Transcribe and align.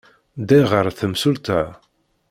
Ddiɣ 0.41 0.65
ɣer 0.71 0.87
temsulta. 0.99 1.61